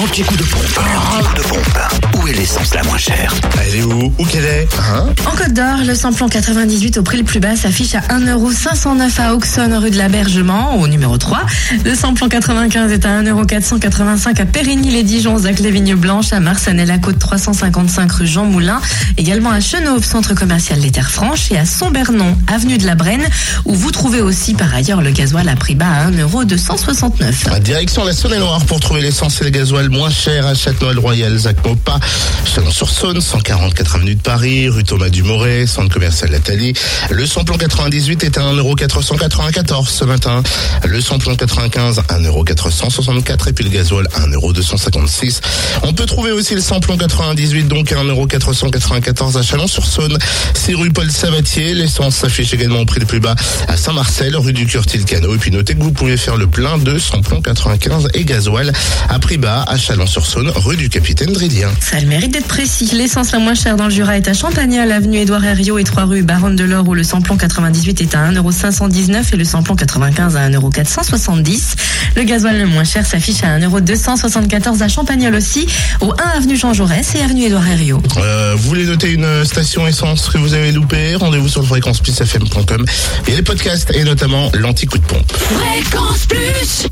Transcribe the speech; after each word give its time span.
L'anti-coup 0.00 0.34
de 0.34 0.44
pompe. 0.44 0.80
L'anti-coup 0.94 1.34
de 1.34 1.42
pompe. 1.42 1.78
Où 2.16 2.26
est 2.26 2.32
l'essence 2.32 2.74
Elle 3.08 3.76
est 3.76 3.82
où 3.82 4.12
Où 4.18 4.24
qu'elle 4.26 4.44
est 4.44 4.68
Hein 4.78 5.06
En 5.26 5.30
Côte 5.30 5.54
d'Or, 5.54 5.78
le 5.86 5.94
samplon 5.94 6.28
98 6.28 6.98
au 6.98 7.02
prix 7.02 7.16
le 7.16 7.24
plus 7.24 7.40
bas 7.40 7.56
s'affiche 7.56 7.94
à 7.94 8.00
1,509€ 8.00 9.20
à 9.20 9.34
Auxonne, 9.34 9.74
rue 9.74 9.90
de 9.90 9.96
l'Abergement, 9.96 10.78
au 10.78 10.86
numéro 10.86 11.16
3. 11.16 11.40
Le 11.84 11.94
samplon 11.94 12.28
95 12.28 12.92
est 12.92 13.06
à 13.06 13.22
1,485€ 13.22 14.40
à 14.40 14.44
Périgny-les-Dijon, 14.44 15.38
Zac 15.38 15.60
les 15.60 15.70
Vignes 15.70 15.94
Blanches, 15.94 16.34
à 16.34 16.40
Marsanne-la-Côte 16.40 17.18
355 17.18 18.12
rue 18.12 18.26
Jean 18.26 18.44
Moulin, 18.44 18.80
également 19.16 19.50
à 19.50 19.60
Chenauve, 19.60 20.04
centre 20.04 20.34
commercial 20.34 20.78
des 20.80 20.90
Terres 20.90 21.10
Franches, 21.10 21.50
et 21.52 21.56
à 21.56 21.64
Sombernon, 21.64 22.36
avenue 22.48 22.76
de 22.76 22.84
la 22.84 22.96
Brenne, 22.96 23.26
où 23.64 23.74
vous 23.74 23.92
trouvez 23.92 24.20
aussi 24.20 24.52
par 24.52 24.74
ailleurs 24.74 25.00
le 25.00 25.10
gasoil 25.10 25.48
à 25.48 25.56
prix 25.56 25.74
bas 25.74 25.86
à 25.86 26.10
1,269€. 26.10 27.60
Direction 27.60 28.04
la 28.04 28.12
Saône-et-Loire 28.12 28.64
pour 28.66 28.80
trouver 28.80 29.00
l'essence 29.00 29.40
et 29.40 29.44
le 29.44 29.50
gasoil 29.50 29.88
moins 29.88 30.10
cher 30.10 30.46
à 30.46 30.54
Châtenois-le-Royal, 30.54 31.34
Zac-Mopa, 31.38 31.98
Chalon-sur-Saône, 32.90 33.20
144 33.20 33.96
avenue 33.96 34.14
de 34.14 34.20
Paris, 34.20 34.68
rue 34.68 34.84
Thomas 34.84 35.08
Dumoré, 35.08 35.66
centre 35.66 35.92
commercial 35.92 36.30
Nathalie. 36.30 36.74
Le 37.10 37.24
samplon 37.24 37.56
98 37.56 38.24
est 38.24 38.38
à 38.38 38.42
1,494€ 38.42 39.88
ce 39.88 40.04
matin. 40.04 40.42
Le 40.84 41.00
samplon 41.00 41.36
95, 41.36 42.02
1,464€ 42.08 43.48
et 43.48 43.52
puis 43.52 43.64
le 43.64 43.70
gasoil 43.70 44.06
1,256€. 44.14 45.40
On 45.82 45.92
peut 45.92 46.06
trouver 46.06 46.32
aussi 46.32 46.54
le 46.54 46.60
samplon 46.60 46.96
98 46.96 47.68
donc 47.68 47.92
à 47.92 47.96
1,494€ 48.02 49.38
à 49.38 49.42
Chalon-sur-Saône. 49.42 50.18
C'est 50.54 50.74
rue 50.74 50.90
Paul 50.90 51.10
Sabatier. 51.10 51.74
L'essence 51.74 52.16
s'affiche 52.16 52.52
également 52.52 52.80
au 52.80 52.86
prix 52.86 53.00
le 53.00 53.06
plus 53.06 53.20
bas 53.20 53.34
à 53.68 53.76
Saint-Marcel, 53.76 54.36
rue 54.36 54.52
du 54.52 54.66
Curtil-Cano. 54.66 55.34
Et 55.34 55.38
puis 55.38 55.50
notez 55.50 55.74
que 55.74 55.82
vous 55.82 55.92
pouvez 55.92 56.16
faire 56.16 56.36
le 56.36 56.46
plein 56.48 56.78
de 56.78 56.98
samplon 56.98 57.40
95 57.40 58.08
et 58.14 58.24
gasoil 58.24 58.72
à 59.08 59.18
prix 59.18 59.38
bas 59.38 59.64
à 59.68 59.76
Chalon-sur-Saône, 59.76 60.50
rue 60.56 60.76
du 60.76 60.88
Capitaine 60.88 61.32
Dridien. 61.32 61.70
Ça 61.80 62.00
le 62.00 62.06
mérite 62.06 62.32
d'être 62.32 62.48
précis. 62.48 62.79
L'essence 62.80 63.32
la 63.32 63.38
moins 63.38 63.52
chère 63.52 63.76
dans 63.76 63.84
le 63.84 63.90
Jura 63.90 64.16
est 64.16 64.26
à 64.26 64.32
Champagnol, 64.32 64.90
avenue 64.90 65.18
Édouard 65.18 65.44
Herriot 65.44 65.78
et 65.78 65.84
3 65.84 66.04
rue 66.04 66.22
Baronne 66.22 66.56
de 66.56 66.64
l'Or 66.64 66.88
où 66.88 66.94
le 66.94 67.02
samplon 67.02 67.36
98 67.36 68.00
est 68.00 68.14
à 68.14 68.30
1,519€ 68.32 69.34
et 69.34 69.36
le 69.36 69.44
samplon 69.44 69.76
95 69.76 70.36
à 70.36 70.48
1,470€. 70.48 71.76
Le 72.16 72.22
gasoil 72.22 72.58
le 72.58 72.66
moins 72.66 72.84
cher 72.84 73.04
s'affiche 73.04 73.42
à 73.42 73.58
1,274€ 73.58 74.82
à 74.82 74.88
Champagnol 74.88 75.34
aussi, 75.34 75.66
au 76.00 76.12
1 76.12 76.38
avenue 76.38 76.56
Jean 76.56 76.72
Jaurès 76.72 77.14
et 77.14 77.20
avenue 77.20 77.44
Édouard 77.44 77.68
Herriot. 77.68 78.02
Euh, 78.16 78.54
vous 78.56 78.68
voulez 78.68 78.86
noter 78.86 79.12
une 79.12 79.44
station 79.44 79.86
essence 79.86 80.30
que 80.30 80.38
vous 80.38 80.54
avez 80.54 80.72
loupée? 80.72 81.16
Rendez-vous 81.16 81.48
sur 81.48 81.60
le 81.60 81.66
fréquenceplusfm.com 81.66 82.86
et 83.28 83.36
les 83.36 83.42
podcasts 83.42 83.94
et 83.94 84.04
notamment 84.04 84.50
l'anti-coup 84.54 84.98
de 84.98 85.04
pompe. 85.04 85.30
Fréquence 85.32 86.24
Plus 86.26 86.88